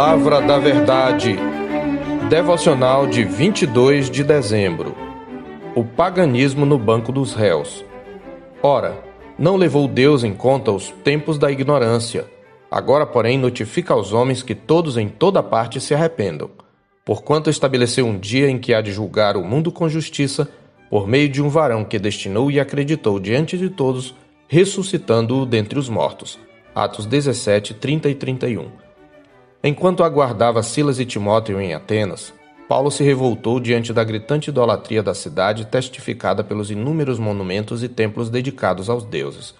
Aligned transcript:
Palavra 0.00 0.40
da 0.40 0.58
Verdade. 0.58 1.36
Devocional 2.30 3.06
de 3.06 3.22
22 3.22 4.10
de 4.10 4.24
dezembro. 4.24 4.94
O 5.76 5.84
paganismo 5.84 6.64
no 6.64 6.78
banco 6.78 7.12
dos 7.12 7.34
réus. 7.34 7.84
Ora, 8.62 8.98
não 9.38 9.56
levou 9.56 9.86
Deus 9.86 10.24
em 10.24 10.32
conta 10.32 10.72
os 10.72 10.88
tempos 11.04 11.36
da 11.36 11.52
ignorância. 11.52 12.24
Agora, 12.70 13.04
porém, 13.04 13.36
notifica 13.36 13.92
aos 13.92 14.14
homens 14.14 14.42
que 14.42 14.54
todos 14.54 14.96
em 14.96 15.06
toda 15.06 15.42
parte 15.42 15.78
se 15.78 15.92
arrependam. 15.92 16.48
Porquanto 17.04 17.50
estabeleceu 17.50 18.06
um 18.06 18.18
dia 18.18 18.48
em 18.48 18.58
que 18.58 18.72
há 18.72 18.80
de 18.80 18.92
julgar 18.92 19.36
o 19.36 19.44
mundo 19.44 19.70
com 19.70 19.86
justiça, 19.86 20.48
por 20.88 21.06
meio 21.06 21.28
de 21.28 21.42
um 21.42 21.50
varão 21.50 21.84
que 21.84 21.98
destinou 21.98 22.50
e 22.50 22.58
acreditou 22.58 23.20
diante 23.20 23.58
de 23.58 23.68
todos, 23.68 24.14
ressuscitando-o 24.48 25.44
dentre 25.44 25.78
os 25.78 25.90
mortos. 25.90 26.38
Atos 26.74 27.04
17, 27.04 27.74
30 27.74 28.08
e 28.08 28.14
31. 28.14 28.89
Enquanto 29.62 30.02
aguardava 30.02 30.62
Silas 30.62 30.98
e 30.98 31.04
Timóteo 31.04 31.60
em 31.60 31.74
Atenas, 31.74 32.32
Paulo 32.66 32.90
se 32.90 33.04
revoltou 33.04 33.60
diante 33.60 33.92
da 33.92 34.02
gritante 34.02 34.48
idolatria 34.48 35.02
da 35.02 35.12
cidade, 35.12 35.66
testificada 35.66 36.42
pelos 36.42 36.70
inúmeros 36.70 37.18
monumentos 37.18 37.82
e 37.82 37.88
templos 37.88 38.30
dedicados 38.30 38.88
aos 38.88 39.04
deuses. 39.04 39.54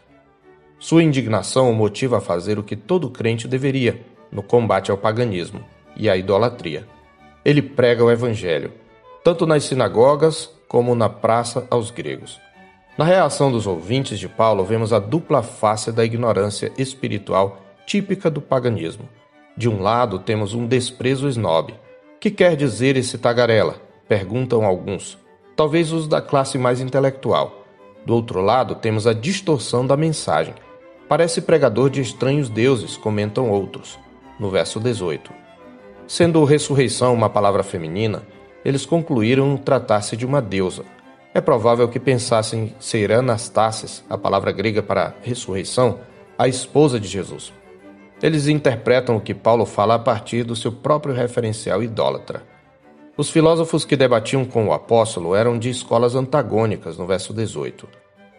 Sua 0.79 1.03
indignação 1.03 1.71
o 1.71 1.75
motiva 1.75 2.17
a 2.17 2.21
fazer 2.21 2.59
o 2.59 2.63
que 2.63 2.77
todo 2.77 3.11
crente 3.11 3.47
deveria 3.47 4.01
no 4.33 4.43
combate 4.43 4.91
ao 4.91 4.97
paganismo 4.97 5.63
e 5.95 6.09
à 6.09 6.17
idolatria. 6.17 6.87
Ele 7.45 7.61
prega 7.61 8.03
o 8.03 8.11
evangelho, 8.11 8.73
tanto 9.23 9.45
nas 9.45 9.65
sinagogas 9.65 10.49
como 10.67 10.95
na 10.95 11.11
praça 11.11 11.67
aos 11.69 11.91
gregos. 11.91 12.41
Na 12.97 13.05
reação 13.05 13.53
dos 13.53 13.67
ouvintes 13.67 14.19
de 14.19 14.29
Paulo, 14.29 14.65
vemos 14.65 14.95
a 14.95 14.99
dupla 14.99 15.43
face 15.43 15.93
da 15.93 16.05
ignorância 16.05 16.73
espiritual 16.79 17.61
típica 17.85 18.31
do 18.31 18.41
paganismo. 18.41 19.07
De 19.61 19.69
um 19.69 19.83
lado, 19.83 20.19
temos 20.19 20.55
um 20.55 20.67
desprezo 20.67 21.29
snob. 21.29 21.75
Que 22.19 22.31
quer 22.31 22.57
dizer 22.57 22.97
esse 22.97 23.19
tagarela? 23.19 23.77
Perguntam 24.09 24.65
alguns. 24.65 25.19
Talvez 25.55 25.93
os 25.93 26.09
da 26.09 26.23
classe 26.23 26.57
mais 26.57 26.81
intelectual. 26.81 27.67
Do 28.07 28.15
outro 28.15 28.41
lado, 28.41 28.75
temos 28.75 29.07
a 29.07 29.13
distorção 29.13 29.87
da 29.87 29.99
mensagem. 29.99 30.55
Parece 31.07 31.43
pregador 31.43 31.91
de 31.91 32.01
estranhos 32.01 32.49
deuses, 32.49 32.97
comentam 32.97 33.51
outros. 33.51 33.99
No 34.39 34.49
verso 34.49 34.81
18. 34.81 35.31
Sendo 36.09 36.43
ressurreição 36.45 37.13
uma 37.13 37.29
palavra 37.29 37.63
feminina, 37.63 38.23
eles 38.65 38.87
concluíram 38.87 39.59
tratar-se 39.59 40.17
de 40.17 40.25
uma 40.25 40.41
deusa. 40.41 40.87
É 41.35 41.41
provável 41.43 41.87
que 41.87 42.01
pensassem 42.01 42.75
ser 42.81 43.13
Anastasis, 43.13 44.03
a 44.09 44.17
palavra 44.17 44.53
grega 44.53 44.83
para 44.83 45.15
ressurreição, 45.21 46.01
a 46.39 46.49
esposa 46.49 46.99
de 46.99 47.07
Jesus. 47.07 47.53
Eles 48.23 48.49
interpretam 48.49 49.17
o 49.17 49.21
que 49.21 49.33
Paulo 49.33 49.65
fala 49.65 49.95
a 49.95 49.99
partir 49.99 50.45
do 50.45 50.55
seu 50.55 50.71
próprio 50.71 51.15
referencial 51.15 51.83
idólatra. 51.83 52.43
Os 53.17 53.31
filósofos 53.31 53.85
que 53.85 53.97
debatiam 53.97 54.45
com 54.45 54.67
o 54.67 54.73
apóstolo 54.73 55.35
eram 55.35 55.59
de 55.59 55.71
escolas 55.71 56.15
antagônicas, 56.15 56.99
no 56.99 57.07
verso 57.07 57.33
18. 57.33 57.89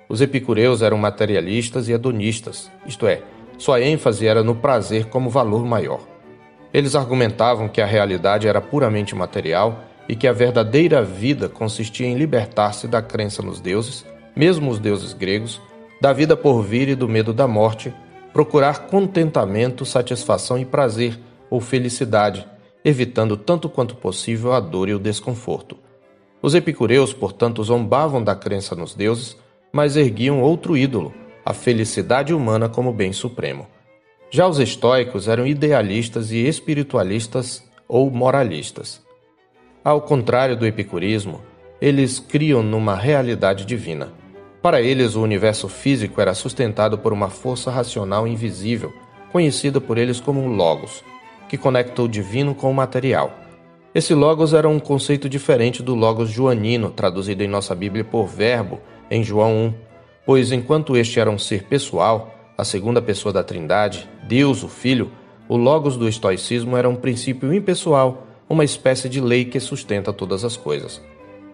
Os 0.08 0.22
epicureus 0.22 0.82
eram 0.82 0.98
materialistas 0.98 1.88
e 1.88 1.94
hedonistas, 1.94 2.70
isto 2.86 3.08
é, 3.08 3.22
sua 3.58 3.82
ênfase 3.82 4.28
era 4.28 4.44
no 4.44 4.56
prazer 4.56 5.06
como 5.06 5.30
valor 5.30 5.66
maior. 5.66 6.02
Eles 6.74 6.96
argumentavam 6.96 7.68
que 7.68 7.82
a 7.82 7.86
realidade 7.86 8.48
era 8.48 8.62
puramente 8.62 9.16
material 9.16 9.84
e 10.08 10.16
que 10.16 10.28
a 10.28 10.34
verdadeira 10.34 11.04
vida 11.04 11.48
consistia 11.50 12.08
em 12.08 12.16
libertar-se 12.16 12.88
da 12.88 13.02
crença 13.02 13.42
nos 13.42 13.59
deuses, 13.59 14.06
mesmo 14.36 14.72
os 14.72 14.80
deuses 14.80 15.14
gregos, 15.14 15.62
da 16.00 16.12
vida 16.12 16.36
por 16.36 16.62
vir 16.62 16.90
e 16.90 16.96
do 16.96 17.08
medo 17.08 17.34
da 17.34 17.48
morte, 17.48 17.94
procurar 18.34 18.88
contentamento, 18.88 19.86
satisfação 19.86 20.58
e 20.58 20.66
prazer 20.66 21.20
ou 21.50 21.60
felicidade, 21.60 22.48
evitando 22.84 23.36
tanto 23.38 23.70
quanto 23.70 23.96
possível 23.96 24.54
a 24.54 24.60
dor 24.60 24.90
e 24.90 24.94
o 24.94 25.00
desconforto. 25.00 25.78
Os 26.41 26.56
epicureus, 26.56 27.14
portanto, 27.14 27.64
zombavam 27.64 28.24
da 28.24 28.36
crença 28.36 28.75
nos 28.75 28.96
deuses, 28.96 29.38
mas 29.72 29.96
erguiam 29.96 30.41
outro 30.41 30.75
ídolo, 30.75 31.14
a 31.46 31.53
felicidade 31.53 32.34
humana 32.34 32.68
como 32.68 32.91
bem 32.91 33.14
supremo. 33.14 33.68
Já 34.30 34.47
os 34.47 34.59
estoicos 34.59 35.28
eram 35.28 35.46
idealistas 35.46 36.31
e 36.31 36.38
espiritualistas 36.38 37.64
ou 37.88 38.09
moralistas. 38.09 39.02
Ao 39.84 40.02
contrário 40.02 40.56
do 40.56 40.66
epicurismo, 40.66 41.41
eles 41.81 42.20
criam 42.20 42.64
numa 42.64 42.96
realidade 42.96 43.66
divina. 43.66 44.21
Para 44.61 44.79
eles, 44.79 45.16
o 45.16 45.23
universo 45.23 45.67
físico 45.67 46.22
era 46.22 46.35
sustentado 46.35 46.95
por 46.95 47.11
uma 47.11 47.29
força 47.29 47.72
racional 47.72 48.27
invisível, 48.27 48.94
conhecida 49.31 49.81
por 49.81 49.97
eles 49.97 50.19
como 50.19 50.47
Logos, 50.47 51.03
que 51.49 51.57
conecta 51.57 52.03
o 52.03 52.07
divino 52.07 52.53
com 52.53 52.69
o 52.69 52.73
material. 52.73 53.33
Esse 53.94 54.13
Logos 54.13 54.53
era 54.53 54.69
um 54.69 54.79
conceito 54.79 55.27
diferente 55.27 55.81
do 55.81 55.95
Logos 55.95 56.29
joanino, 56.29 56.91
traduzido 56.91 57.44
em 57.44 57.47
nossa 57.47 57.73
Bíblia 57.73 58.03
por 58.03 58.27
Verbo, 58.27 58.79
em 59.09 59.23
João 59.23 59.51
1, 59.51 59.73
pois 60.27 60.51
enquanto 60.51 60.95
este 60.95 61.19
era 61.19 61.31
um 61.31 61.39
ser 61.39 61.63
pessoal, 61.63 62.35
a 62.55 62.63
segunda 62.63 63.01
pessoa 63.01 63.33
da 63.33 63.43
Trindade, 63.43 64.07
Deus, 64.28 64.61
o 64.61 64.67
Filho, 64.67 65.11
o 65.49 65.57
Logos 65.57 65.97
do 65.97 66.07
estoicismo 66.07 66.78
era 66.78 66.88
um 66.88 66.95
princípio 66.95 67.51
impessoal, 67.51 68.28
uma 68.47 68.63
espécie 68.63 69.09
de 69.09 69.19
lei 69.19 69.43
que 69.43 69.59
sustenta 69.59 70.13
todas 70.13 70.45
as 70.45 70.55
coisas. 70.55 71.01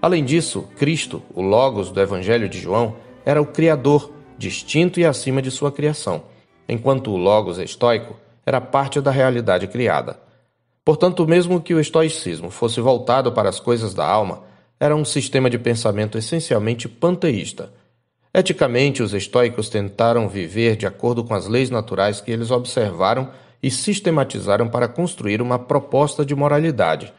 Além 0.01 0.23
disso, 0.23 0.67
Cristo, 0.77 1.21
o 1.33 1.41
Logos 1.41 1.91
do 1.91 1.99
Evangelho 1.99 2.47
de 2.47 2.59
João, 2.59 2.95
era 3.25 3.41
o 3.41 3.45
Criador, 3.45 4.11
distinto 4.37 4.99
e 4.99 5.05
acima 5.05 5.41
de 5.41 5.49
sua 5.49 5.71
criação, 5.71 6.23
enquanto 6.69 7.09
o 7.09 7.17
Logos 7.17 7.57
estoico 7.57 8.15
era 8.45 8.61
parte 8.61 9.01
da 9.01 9.09
realidade 9.09 9.67
criada. 9.67 10.19
Portanto, 10.85 11.27
mesmo 11.27 11.59
que 11.59 11.73
o 11.73 11.79
estoicismo 11.79 12.49
fosse 12.49 12.79
voltado 12.79 13.31
para 13.31 13.49
as 13.49 13.59
coisas 13.59 13.93
da 13.93 14.05
alma, 14.05 14.43
era 14.79 14.95
um 14.95 15.03
sistema 15.03 15.49
de 15.49 15.57
pensamento 15.57 16.17
essencialmente 16.17 16.87
panteísta. 16.87 17.73
Eticamente, 18.31 19.01
os 19.01 19.13
estoicos 19.13 19.67
tentaram 19.67 20.29
viver 20.29 20.75
de 20.75 20.85
acordo 20.85 21.23
com 21.23 21.33
as 21.33 21.47
leis 21.47 21.71
naturais 21.71 22.21
que 22.21 22.31
eles 22.31 22.51
observaram 22.51 23.29
e 23.61 23.71
sistematizaram 23.71 24.69
para 24.69 24.87
construir 24.87 25.41
uma 25.41 25.57
proposta 25.57 26.23
de 26.23 26.35
moralidade 26.35 27.11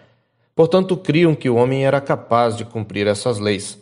Portanto, 0.58 0.96
criam 0.96 1.36
que 1.36 1.48
o 1.48 1.54
homem 1.54 1.86
era 1.86 2.00
capaz 2.00 2.56
de 2.56 2.64
cumprir 2.64 3.06
essas 3.06 3.38
leis. 3.38 3.80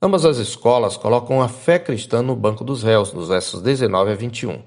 Ambas 0.00 0.24
as 0.24 0.38
escolas 0.38 0.96
colocam 0.96 1.42
a 1.42 1.46
fé 1.46 1.78
cristã 1.78 2.22
no 2.22 2.34
banco 2.34 2.64
dos 2.64 2.82
réus, 2.82 3.12
nos 3.12 3.28
versos 3.28 3.60
19 3.60 4.12
a 4.12 4.14
21. 4.14 4.62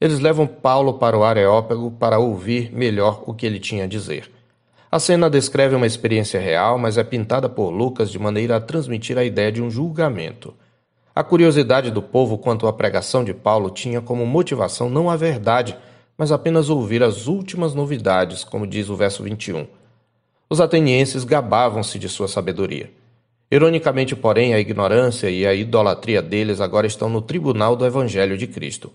Eles 0.00 0.18
levam 0.18 0.44
Paulo 0.44 0.94
para 0.94 1.16
o 1.16 1.22
Areópago 1.22 1.92
para 1.92 2.18
ouvir 2.18 2.72
melhor 2.72 3.22
o 3.26 3.32
que 3.32 3.46
ele 3.46 3.60
tinha 3.60 3.84
a 3.84 3.86
dizer. 3.86 4.28
A 4.90 4.98
cena 4.98 5.30
descreve 5.30 5.76
uma 5.76 5.86
experiência 5.86 6.40
real, 6.40 6.76
mas 6.80 6.98
é 6.98 7.04
pintada 7.04 7.48
por 7.48 7.70
Lucas 7.70 8.10
de 8.10 8.18
maneira 8.18 8.56
a 8.56 8.60
transmitir 8.60 9.16
a 9.16 9.22
ideia 9.22 9.52
de 9.52 9.62
um 9.62 9.70
julgamento. 9.70 10.52
A 11.14 11.22
curiosidade 11.22 11.92
do 11.92 12.02
povo 12.02 12.38
quanto 12.38 12.66
à 12.66 12.72
pregação 12.72 13.22
de 13.22 13.32
Paulo 13.32 13.70
tinha 13.70 14.00
como 14.00 14.26
motivação 14.26 14.90
não 14.90 15.08
a 15.08 15.14
verdade, 15.14 15.78
mas 16.16 16.32
apenas 16.32 16.68
ouvir 16.68 17.04
as 17.04 17.28
últimas 17.28 17.72
novidades, 17.72 18.42
como 18.42 18.66
diz 18.66 18.88
o 18.88 18.96
verso 18.96 19.22
21. 19.22 19.77
Os 20.50 20.62
atenienses 20.62 21.24
gabavam-se 21.24 21.98
de 21.98 22.08
sua 22.08 22.26
sabedoria. 22.26 22.90
Ironicamente, 23.50 24.16
porém, 24.16 24.54
a 24.54 24.58
ignorância 24.60 25.28
e 25.28 25.46
a 25.46 25.52
idolatria 25.52 26.22
deles 26.22 26.58
agora 26.58 26.86
estão 26.86 27.10
no 27.10 27.20
tribunal 27.20 27.76
do 27.76 27.84
Evangelho 27.84 28.36
de 28.38 28.46
Cristo. 28.46 28.90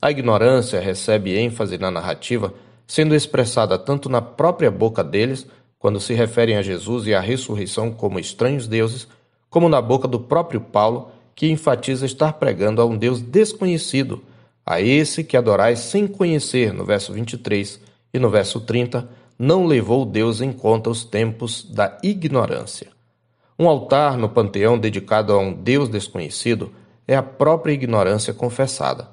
A 0.00 0.12
ignorância 0.12 0.78
recebe 0.78 1.36
ênfase 1.36 1.78
na 1.78 1.90
narrativa, 1.90 2.54
sendo 2.86 3.14
expressada 3.14 3.76
tanto 3.76 4.08
na 4.08 4.22
própria 4.22 4.70
boca 4.70 5.02
deles, 5.02 5.46
quando 5.80 5.98
se 5.98 6.14
referem 6.14 6.56
a 6.56 6.62
Jesus 6.62 7.08
e 7.08 7.14
à 7.14 7.20
ressurreição 7.20 7.90
como 7.90 8.20
estranhos 8.20 8.68
deuses, 8.68 9.08
como 9.50 9.68
na 9.68 9.82
boca 9.82 10.06
do 10.06 10.20
próprio 10.20 10.60
Paulo, 10.60 11.10
que 11.34 11.50
enfatiza 11.50 12.06
estar 12.06 12.34
pregando 12.34 12.80
a 12.80 12.86
um 12.86 12.96
Deus 12.96 13.20
desconhecido, 13.20 14.22
a 14.64 14.80
esse 14.80 15.24
que 15.24 15.36
adorais 15.36 15.80
sem 15.80 16.06
conhecer, 16.06 16.72
no 16.72 16.84
verso 16.84 17.12
23 17.12 17.80
e 18.12 18.18
no 18.18 18.30
verso 18.30 18.60
30 18.60 19.08
não 19.38 19.66
levou 19.66 20.04
Deus 20.04 20.40
em 20.40 20.52
conta 20.52 20.90
os 20.90 21.04
tempos 21.04 21.64
da 21.64 21.98
ignorância. 22.02 22.88
Um 23.58 23.68
altar 23.68 24.16
no 24.18 24.28
panteão 24.28 24.78
dedicado 24.78 25.32
a 25.32 25.38
um 25.38 25.52
Deus 25.52 25.88
desconhecido 25.88 26.72
é 27.06 27.14
a 27.14 27.22
própria 27.22 27.72
ignorância 27.72 28.32
confessada. 28.32 29.08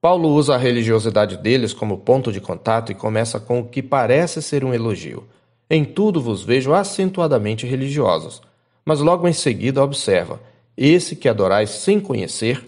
Paulo 0.00 0.30
usa 0.30 0.54
a 0.54 0.58
religiosidade 0.58 1.36
deles 1.36 1.72
como 1.72 1.98
ponto 1.98 2.32
de 2.32 2.40
contato 2.40 2.90
e 2.90 2.94
começa 2.94 3.38
com 3.38 3.60
o 3.60 3.64
que 3.64 3.82
parece 3.82 4.40
ser 4.40 4.64
um 4.64 4.72
elogio. 4.72 5.24
Em 5.68 5.84
tudo 5.84 6.20
vos 6.20 6.42
vejo 6.42 6.72
acentuadamente 6.72 7.66
religiosos. 7.66 8.40
Mas 8.84 9.00
logo 9.00 9.28
em 9.28 9.32
seguida 9.32 9.82
observa: 9.82 10.40
esse 10.76 11.14
que 11.14 11.28
adorais 11.28 11.70
sem 11.70 12.00
conhecer, 12.00 12.66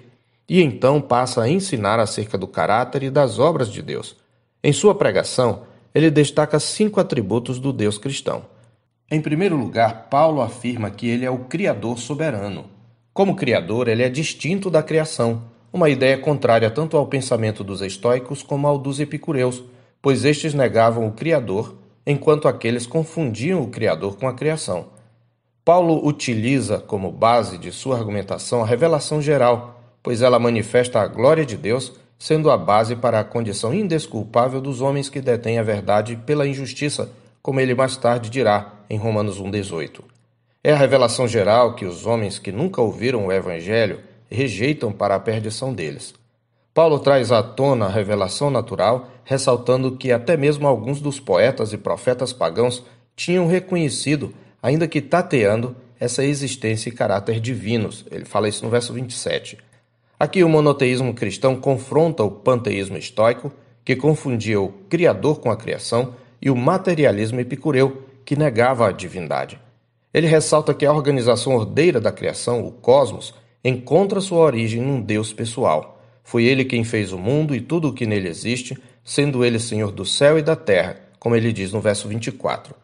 e 0.49 0.61
então 0.61 1.01
passa 1.01 1.43
a 1.43 1.49
ensinar 1.49 1.99
acerca 1.99 2.37
do 2.37 2.47
caráter 2.47 3.05
e 3.05 3.11
das 3.11 3.39
obras 3.39 3.71
de 3.71 3.81
Deus. 3.81 4.15
Em 4.63 4.73
sua 4.73 4.95
pregação, 4.95 5.63
ele 5.95 6.11
destaca 6.11 6.59
cinco 6.59 7.01
atributos 7.01 7.59
do 7.59 7.73
Deus 7.73 7.99
cristão. 7.99 8.45
Em 9.11 9.21
primeiro 9.21 9.57
lugar, 9.57 10.09
Paulo 10.09 10.41
afirma 10.41 10.91
que 10.91 11.07
ele 11.07 11.25
é 11.25 11.31
o 11.31 11.41
Criador 11.41 11.99
soberano. 11.99 12.65
Como 13.13 13.37
Criador, 13.37 13.89
ele 13.89 14.03
é 14.03 14.09
distinto 14.09 14.71
da 14.71 14.83
criação, 14.83 15.43
uma 15.73 15.91
ideia 15.91 16.17
contrária 16.17 16.71
tanto 16.71 16.97
ao 16.97 17.07
pensamento 17.07 17.63
dos 17.63 17.81
estoicos 17.83 18.43
como 18.43 18.67
ao 18.67 18.79
dos 18.79 19.01
epicureus, 19.01 19.63
pois 20.01 20.25
estes 20.25 20.55
negavam 20.55 21.07
o 21.07 21.13
Criador, 21.13 21.75
enquanto 22.07 22.49
aqueles 22.49 22.87
confundiam 22.87 23.63
o 23.63 23.69
Criador 23.69 24.17
com 24.17 24.27
a 24.27 24.35
criação. 24.35 24.87
Paulo 25.65 26.05
utiliza 26.07 26.79
como 26.79 27.13
base 27.13 27.57
de 27.57 27.71
sua 27.71 27.97
argumentação 27.97 28.63
a 28.63 28.67
revelação 28.67 29.23
geral, 29.23 29.81
pois 30.03 30.21
ela 30.21 30.39
manifesta 30.39 31.01
a 31.01 31.07
glória 31.07 31.47
de 31.47 31.57
Deus, 31.57 31.93
sendo 32.23 32.53
a 32.53 32.57
base 32.57 32.95
para 32.95 33.19
a 33.19 33.25
condição 33.25 33.75
indesculpável 33.75 34.61
dos 34.61 34.81
homens 34.81 35.09
que 35.09 35.21
detêm 35.21 35.59
a 35.59 35.63
verdade 35.65 36.15
pela 36.25 36.47
injustiça, 36.47 37.11
como 37.43 37.59
ele 37.59 37.75
mais 37.75 37.97
tarde 37.97 38.31
dirá 38.31 38.75
em 38.89 38.97
Romanos 38.97 39.43
1,18. 39.43 40.03
É 40.63 40.73
a 40.73 40.77
revelação 40.77 41.27
geral 41.27 41.75
que 41.75 41.85
os 41.85 42.07
homens 42.07 42.39
que 42.39 42.53
nunca 42.53 42.81
ouviram 42.81 43.27
o 43.27 43.33
Evangelho 43.33 43.99
rejeitam 44.31 44.93
para 44.93 45.17
a 45.17 45.19
perdição 45.19 45.75
deles. 45.75 46.15
Paulo 46.73 47.01
traz 47.01 47.33
à 47.33 47.43
tona 47.43 47.87
a 47.87 47.91
revelação 47.91 48.53
natural, 48.53 49.09
ressaltando 49.25 49.97
que 49.97 50.13
até 50.13 50.37
mesmo 50.37 50.69
alguns 50.69 51.01
dos 51.01 51.19
poetas 51.19 51.73
e 51.73 51.77
profetas 51.77 52.33
pagãos 52.33 52.85
tinham 53.17 53.49
reconhecido 53.49 54.33
ainda 54.63 54.87
que 54.87 55.01
tateando 55.01 55.75
essa 55.99 56.25
existência 56.25 56.89
e 56.89 56.93
caráter 56.93 57.41
divinos. 57.41 58.05
Ele 58.13 58.25
fala 58.25 58.49
isso 58.49 58.65
no 58.65 58.71
verso 58.71 58.93
27. 58.93 59.59
Aqui 60.23 60.45
o 60.45 60.49
monoteísmo 60.49 61.13
cristão 61.15 61.57
confronta 61.57 62.23
o 62.23 62.31
panteísmo 62.31 62.97
estoico, 62.97 63.53
que 63.85 63.97
confundia 63.97 64.61
o 64.61 64.69
Criador 64.89 65.41
com 65.41 65.51
a 65.51 65.57
criação, 65.57 66.15
e 66.41 66.49
o 66.49 66.55
materialismo 66.55 67.41
epicureu, 67.41 68.05
que 68.25 68.37
negava 68.37 68.87
a 68.87 68.93
divindade. 68.93 69.59
Ele 70.15 70.29
ressalta 70.29 70.73
que 70.75 70.87
a 70.87 70.93
organização 70.93 71.57
ordeira 71.57 72.01
da 72.01 72.13
criação, 72.13 72.65
o 72.65 72.71
cosmos, 72.71 73.35
encontra 73.65 74.21
sua 74.21 74.39
origem 74.39 74.81
num 74.81 75.01
Deus 75.01 75.33
pessoal. 75.33 76.01
Foi 76.23 76.45
ele 76.45 76.65
quem 76.65 76.85
fez 76.85 77.13
o 77.13 77.19
mundo 77.19 77.53
e 77.53 77.61
tudo 77.61 77.89
o 77.89 77.93
que 77.93 78.07
nele 78.07 78.29
existe, 78.29 78.79
sendo 79.03 79.45
ele 79.45 79.59
Senhor 79.59 79.91
do 79.91 80.05
céu 80.05 80.39
e 80.39 80.43
da 80.43 80.55
terra, 80.55 81.01
como 81.19 81.35
ele 81.35 81.53
diz 81.53 81.73
no 81.73 81.81
verso 81.81 82.07
24. 82.07 82.77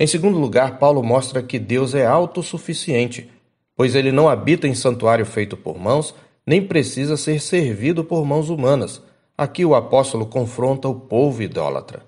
Em 0.00 0.08
segundo 0.08 0.40
lugar, 0.40 0.76
Paulo 0.80 1.04
mostra 1.04 1.40
que 1.40 1.60
Deus 1.60 1.94
é 1.94 2.04
autossuficiente, 2.04 3.30
pois 3.76 3.94
ele 3.94 4.10
não 4.10 4.28
habita 4.28 4.66
em 4.66 4.74
santuário 4.74 5.24
feito 5.24 5.56
por 5.56 5.78
mãos, 5.78 6.12
nem 6.46 6.66
precisa 6.66 7.16
ser 7.16 7.40
servido 7.40 8.04
por 8.04 8.24
mãos 8.24 8.50
humanas. 8.50 9.02
Aqui 9.36 9.64
o 9.64 9.74
apóstolo 9.74 10.26
confronta 10.26 10.88
o 10.88 10.94
povo 10.94 11.42
idólatra. 11.42 12.02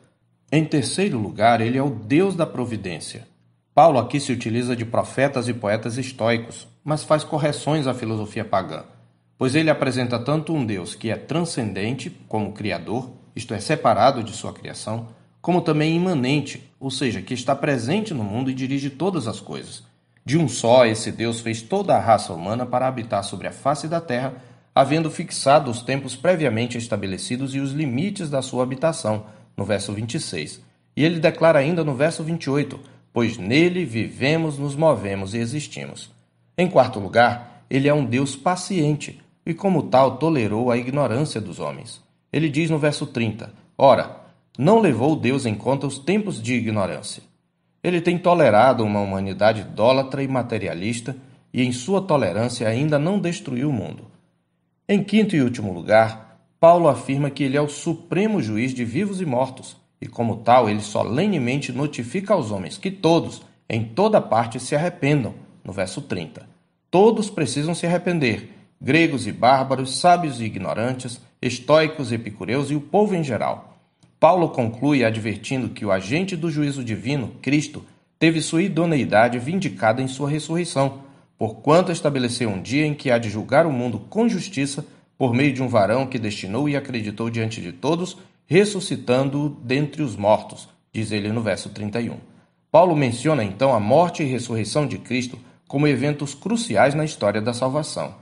Em 0.53 0.65
terceiro 0.65 1.19
lugar, 1.19 1.61
ele 1.61 1.79
é 1.79 1.83
o 1.83 1.91
Deus 1.91 2.37
da 2.37 2.47
providência. 2.47 3.27
Paulo 3.75 3.99
aqui 3.99 4.21
se 4.21 4.33
utiliza 4.33 4.77
de 4.77 4.85
profetas 4.85 5.49
e 5.49 5.55
poetas 5.55 5.99
estoicos, 5.99 6.67
mas 6.85 7.03
faz 7.03 7.25
correções 7.25 7.87
à 7.87 7.93
filosofia 7.93 8.45
pagã, 8.45 8.85
pois 9.37 9.55
ele 9.55 9.69
apresenta 9.69 10.19
tanto 10.19 10.55
um 10.55 10.65
Deus 10.65 10.95
que 10.95 11.11
é 11.11 11.17
transcendente, 11.17 12.11
como 12.29 12.53
Criador, 12.53 13.11
isto 13.35 13.53
é, 13.53 13.61
separado 13.61 14.23
de 14.23 14.33
sua 14.33 14.53
criação, 14.53 15.09
como 15.43 15.61
também 15.61 15.95
imanente, 15.95 16.73
ou 16.81 16.91
seja, 16.91 17.21
que 17.21 17.35
está 17.35 17.55
presente 17.55 18.15
no 18.15 18.25
mundo 18.25 18.51
e 18.51 18.55
dirige 18.55 18.89
todas 18.89 19.27
as 19.27 19.41
coisas. 19.41 19.83
De 20.27 20.37
um 20.37 20.49
só, 20.49 20.85
esse 20.85 21.13
Deus 21.13 21.39
fez 21.39 21.63
toda 21.63 21.95
a 21.95 22.01
raça 22.01 22.33
humana 22.33 22.67
para 22.67 22.89
habitar 22.89 23.23
sobre 23.23 23.47
a 23.47 23.53
face 23.53 23.87
da 23.87 24.01
terra, 24.01 24.35
havendo 24.75 25.09
fixado 25.09 25.71
os 25.71 25.83
tempos 25.83 26.17
previamente 26.17 26.77
estabelecidos 26.77 27.55
e 27.55 27.61
os 27.61 27.71
limites 27.71 28.29
da 28.29 28.43
sua 28.43 28.65
habitação, 28.65 29.27
no 29.57 29.65
verso 29.65 29.93
26. 29.93 30.61
E 30.97 31.05
ele 31.05 31.21
declara 31.21 31.61
ainda 31.61 31.85
no 31.85 31.95
verso 31.95 32.25
28, 32.25 32.81
pois 33.13 33.39
nele 33.39 33.85
vivemos, 33.85 34.59
nos 34.59 34.75
movemos 34.75 35.33
e 35.33 35.39
existimos. 35.39 36.11
Em 36.59 36.69
quarto 36.69 36.99
lugar, 36.99 37.63
ele 37.71 37.87
é 37.87 37.95
um 37.95 38.05
Deus 38.05 38.35
paciente, 38.35 39.23
e 39.47 39.55
como 39.55 39.85
tal 39.85 40.17
tolerou 40.19 40.73
a 40.73 40.77
ignorância 40.77 41.41
dos 41.41 41.61
homens. 41.61 42.03
Ele 42.33 42.49
diz 42.49 42.69
no 42.69 42.81
verso 42.81 43.07
30, 43.07 43.53
Ora, 43.79 44.23
não 44.59 44.81
levou 44.81 45.15
Deus 45.15 45.47
em 45.47 45.55
conta 45.55 45.87
os 45.87 46.01
tempos 46.01 46.43
de 46.43 46.55
ignorância. 46.55 47.23
Ele 47.87 48.01
tem 48.01 48.19
tolerado 48.19 48.83
uma 48.83 48.99
humanidade 48.99 49.61
idólatra 49.61 50.21
e 50.21 50.27
materialista 50.27 51.17
e, 51.55 51.63
em 51.63 51.71
sua 51.71 52.03
tolerância, 52.03 52.67
ainda 52.67 52.99
não 52.99 53.21
destruiu 53.21 53.71
o 53.71 53.73
mundo. 53.73 54.07
Em 54.89 55.05
quinto 55.05 55.37
e 55.37 55.41
último 55.41 55.73
lugar, 55.73 56.37
Paulo 56.59 56.89
afirma 56.89 57.31
que 57.31 57.45
ele 57.45 57.57
é 57.57 57.61
o 57.61 57.69
supremo 57.69 58.43
juiz 58.43 58.75
de 58.75 58.85
vivos 58.85 59.21
e 59.21 59.25
mortos, 59.25 59.77
e, 60.01 60.09
como 60.09 60.39
tal, 60.39 60.69
ele 60.69 60.81
solenemente 60.81 61.71
notifica 61.71 62.35
aos 62.35 62.51
homens 62.51 62.77
que 62.77 62.91
todos, 62.91 63.43
em 63.71 63.85
toda 63.85 64.21
parte, 64.21 64.59
se 64.59 64.75
arrependam, 64.75 65.35
no 65.63 65.73
verso 65.73 66.03
30. 66.03 66.45
Todos 66.91 67.31
precisam 67.31 67.73
se 67.73 67.87
arrepender, 67.87 68.51
gregos 68.81 69.29
e 69.29 69.33
bárbaros, 69.33 69.97
sábios 70.01 70.41
e 70.41 70.45
ignorantes, 70.45 71.21
estoicos 71.41 72.11
e 72.11 72.17
epicureus 72.17 72.69
e 72.69 72.75
o 72.75 72.81
povo 72.81 73.15
em 73.15 73.23
geral. 73.23 73.76
Paulo 74.19 74.49
conclui 74.49 75.05
advertindo 75.05 75.69
que 75.69 75.85
o 75.85 75.93
agente 75.93 76.37
do 76.37 76.51
juízo 76.51 76.83
divino, 76.83 77.33
Cristo, 77.43 77.85
teve 78.19 78.41
sua 78.41 78.63
idoneidade 78.63 79.39
vindicada 79.39 80.01
em 80.01 80.09
sua 80.09 80.31
ressurreição, 80.31 81.01
porquanto 81.39 81.93
estabeleceu 81.93 82.49
um 82.49 82.61
dia 82.61 82.87
em 82.87 82.95
que 82.95 83.11
há 83.11 83.19
de 83.19 83.29
julgar 83.29 83.67
o 83.67 83.73
mundo 83.73 83.99
com 84.09 84.27
justiça 84.27 84.87
por 85.19 85.35
meio 85.35 85.53
de 85.53 85.63
um 85.63 85.69
varão 85.69 86.07
que 86.07 86.19
destinou 86.19 86.67
e 86.69 86.77
acreditou 86.77 87.29
diante 87.29 87.61
de 87.61 87.73
todos, 87.73 88.17
ressuscitando-o 88.47 89.51
dentre 89.63 90.03
os 90.03 90.17
mortos, 90.17 90.69
diz 90.93 91.13
ele 91.13 91.31
no 91.31 91.43
verso 91.43 91.69
31. 91.69 92.17
Paulo 92.71 92.97
menciona 92.97 93.45
então 93.45 93.75
a 93.75 93.81
morte 93.81 94.23
e 94.23 94.27
ressurreição 94.27 94.87
de 94.87 94.99
Cristo 94.99 95.39
como 95.69 95.87
eventos 95.87 96.35
cruciais 96.35 96.95
na 96.95 97.05
história 97.05 97.41
da 97.41 97.53
salvação. 97.53 98.15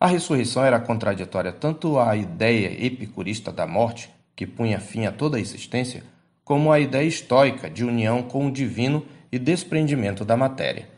A 0.00 0.06
ressurreição 0.06 0.64
era 0.64 0.80
contraditória 0.80 1.52
tanto 1.52 1.98
à 1.98 2.16
ideia 2.16 2.68
epicurista 2.84 3.52
da 3.52 3.66
morte, 3.66 4.10
que 4.34 4.46
punha 4.46 4.80
fim 4.80 5.06
a 5.06 5.12
toda 5.12 5.36
a 5.36 5.40
existência, 5.40 6.02
como 6.44 6.72
a 6.72 6.80
ideia 6.80 7.06
estoica 7.06 7.70
de 7.70 7.84
união 7.84 8.22
com 8.22 8.46
o 8.46 8.52
divino 8.52 9.04
e 9.30 9.38
desprendimento 9.38 10.24
da 10.24 10.36
matéria. 10.36 10.88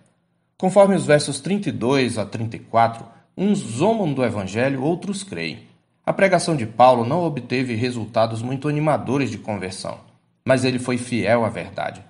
Conforme 0.57 0.95
os 0.95 1.05
versos 1.05 1.41
32 1.41 2.19
a 2.19 2.25
34, 2.25 3.07
uns 3.37 3.59
zombam 3.59 4.13
do 4.13 4.25
evangelho, 4.25 4.83
outros 4.83 5.23
creem. 5.23 5.67
A 6.07 6.13
pregação 6.13 6.55
de 6.57 6.67
Paulo 6.67 7.05
não 7.05 7.25
obteve 7.25 7.75
resultados 7.75 8.43
muito 8.43 8.69
animadores 8.69 9.31
de 9.31 9.39
conversão, 9.39 9.99
mas 10.45 10.65
ele 10.65 10.79
foi 10.79 10.99
fiel 10.99 11.45
à 11.45 11.49
verdade. 11.49 12.05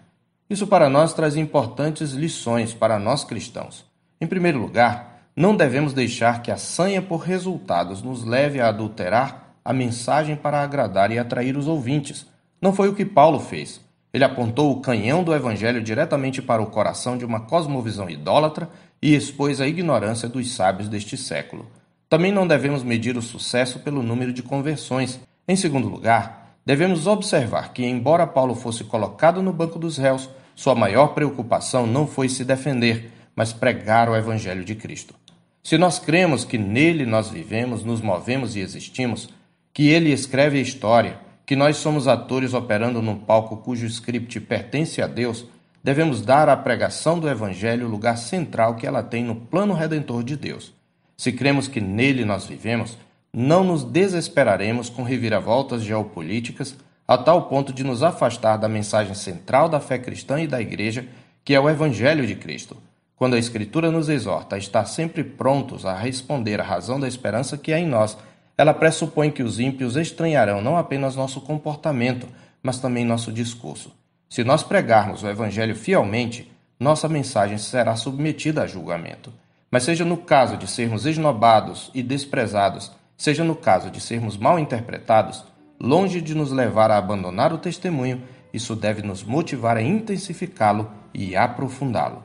Isso 0.49 0.67
para 0.67 0.89
nós 0.89 1.15
traz 1.15 1.37
importantes 1.37 2.13
lições 2.13 2.75
para 2.75 2.99
nós 2.99 3.25
cristãos. 3.25 3.85
Em 4.21 4.27
primeiro 4.27 4.59
lugar, 4.59 5.29
não 5.37 5.57
devemos 5.57 5.93
deixar 5.93 6.43
que 6.43 6.51
a 6.51 6.57
sanha 6.57 7.03
por 7.03 7.19
resultados 7.19 8.03
nos 8.03 8.25
leve 8.25 8.61
a 8.61 8.69
adulterar 8.69 9.44
a 9.65 9.73
mensagem 9.73 10.37
para 10.37 10.61
agradar 10.61 11.11
e 11.11 11.19
atrair 11.19 11.57
os 11.57 11.67
ouvintes. 11.67 12.27
Não 12.61 12.73
foi 12.73 12.89
o 12.89 12.95
que 12.95 13.05
Paulo 13.05 13.41
fez. 13.41 13.81
Ele 14.13 14.25
apontou 14.25 14.71
o 14.71 14.81
canhão 14.81 15.25
do 15.25 15.35
evangelho 15.35 15.83
diretamente 15.83 16.43
para 16.43 16.63
o 16.63 16.67
coração 16.67 17.17
de 17.17 17.25
uma 17.25 17.41
cosmovisão 17.41 18.09
idólatra 18.09 18.69
e 19.03 19.15
expôs 19.15 19.61
a 19.61 19.67
ignorância 19.67 20.29
dos 20.29 20.53
sábios 20.55 20.89
deste 20.89 21.17
século. 21.17 21.67
Também 22.09 22.31
não 22.31 22.47
devemos 22.47 22.83
medir 22.83 23.17
o 23.17 23.23
sucesso 23.23 23.81
pelo 23.81 24.03
número 24.03 24.33
de 24.33 24.43
conversões. 24.43 25.19
Em 25.49 25.57
segundo 25.57 25.89
lugar, 25.89 26.57
devemos 26.65 27.07
observar 27.07 27.73
que, 27.73 27.85
embora 27.85 28.27
Paulo 28.27 28.55
fosse 28.55 28.85
colocado 28.85 29.43
no 29.43 29.53
banco 29.53 29.79
dos 29.79 29.99
réus, 29.99 30.29
sua 30.55 30.75
maior 30.75 31.09
preocupação 31.09 31.87
não 31.87 32.07
foi 32.07 32.29
se 32.29 32.45
defender, 32.45 33.11
mas 33.35 33.53
pregar 33.53 34.09
o 34.09 34.15
Evangelho 34.15 34.65
de 34.65 34.75
Cristo. 34.75 35.15
Se 35.63 35.77
nós 35.77 35.99
cremos 35.99 36.45
que 36.45 36.57
nele 36.57 37.05
nós 37.05 37.31
vivemos, 37.31 37.83
nos 37.83 38.01
movemos 38.01 38.55
e 38.55 38.61
existimos, 38.61 39.29
que 39.75 39.89
ele 39.89 40.13
escreve 40.13 40.59
a 40.59 40.63
história, 40.63 41.19
que 41.45 41.57
nós 41.57 41.77
somos 41.79 42.07
atores 42.07 42.55
operando 42.55 43.03
num 43.03 43.17
palco 43.17 43.57
cujo 43.57 43.85
script 43.87 44.39
pertence 44.41 45.03
a 45.03 45.09
Deus, 45.09 45.45
devemos 45.83 46.23
dar 46.23 46.49
à 46.49 46.57
pregação 46.57 47.19
do 47.19 47.29
Evangelho 47.29 47.87
o 47.87 47.91
lugar 47.91 48.17
central 48.17 48.77
que 48.77 48.87
ela 48.87 49.03
tem 49.03 49.25
no 49.25 49.35
plano 49.35 49.75
redentor 49.75 50.23
de 50.23 50.37
Deus. 50.37 50.73
Se 51.17 51.33
cremos 51.33 51.67
que 51.67 51.81
nele 51.81 52.25
nós 52.25 52.47
vivemos, 52.47 52.97
não 53.33 53.65
nos 53.65 53.83
desesperaremos 53.83 54.89
com 54.89 55.03
reviravoltas 55.03 55.83
geopolíticas 55.83 56.77
a 57.07 57.19
tal 57.19 57.49
ponto 57.49 57.73
de 57.73 57.83
nos 57.83 58.03
afastar 58.03 58.57
da 58.57 58.69
mensagem 58.69 59.15
central 59.15 59.69
da 59.69 59.81
fé 59.81 59.99
cristã 59.99 60.41
e 60.41 60.47
da 60.47 60.61
Igreja, 60.61 61.05
que 61.45 61.53
é 61.53 61.59
o 61.59 61.69
Evangelho 61.69 62.27
de 62.27 62.37
Cristo. 62.37 62.77
Quando 63.17 63.35
a 63.35 63.39
Escritura 63.39 63.91
nos 63.91 64.09
exorta 64.09 64.55
a 64.55 64.59
estar 64.59 64.85
sempre 64.87 65.25
prontos 65.25 65.85
a 65.85 65.95
responder 65.95 66.61
à 66.61 66.65
razão 66.65 66.99
da 66.99 67.09
esperança 67.09 67.59
que 67.59 67.73
há 67.73 67.79
em 67.79 67.87
nós 67.87 68.17
ela 68.57 68.73
pressupõe 68.73 69.31
que 69.31 69.43
os 69.43 69.59
ímpios 69.59 69.97
estranharão 69.97 70.61
não 70.61 70.77
apenas 70.77 71.17
nosso 71.17 71.41
comportamento, 71.41 72.29
mas 72.63 72.79
também 72.79 73.05
nosso 73.05 73.33
discurso. 73.33 73.93
Se 74.29 74.45
nós 74.45 74.63
pregarmos 74.63 75.23
o 75.23 75.29
Evangelho 75.29 75.75
fielmente, 75.75 76.51
nossa 76.79 77.09
mensagem 77.09 77.59
será 77.59 77.97
submetida 77.97 78.63
a 78.63 78.67
julgamento. 78.67 79.33
Mas 79.71 79.83
seja 79.83 80.05
no 80.05 80.17
caso 80.17 80.57
de 80.57 80.69
sermos 80.69 81.05
esnobados 81.05 81.91
e 81.95 82.03
desprezados, 82.03 82.93
seja 83.17 83.43
no 83.43 83.57
caso 83.57 83.91
de 83.91 84.01
sermos 84.01 84.37
mal 84.37 84.59
interpretados, 84.59 85.45
longe 85.81 86.21
de 86.21 86.35
nos 86.35 86.53
levar 86.53 86.91
a 86.91 86.97
abandonar 86.97 87.53
o 87.53 87.59
testemunho, 87.59 88.23
isso 88.53 88.77
deve 88.77 89.03
nos 89.03 89.25
motivar 89.25 89.77
a 89.77 89.83
intensificá-lo 89.83 90.91
e 91.13 91.35
aprofundá-lo. 91.35 92.23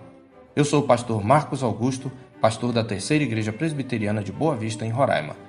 Eu 0.55 0.63
sou 0.63 0.81
o 0.81 0.87
pastor 0.87 1.23
Marcos 1.23 1.63
Augusto, 1.63 2.11
pastor 2.39 2.71
da 2.71 2.83
Terceira 2.83 3.23
Igreja 3.23 3.51
Presbiteriana 3.51 4.23
de 4.23 4.31
Boa 4.31 4.55
Vista, 4.55 4.85
em 4.85 4.89
Roraima. 4.89 5.48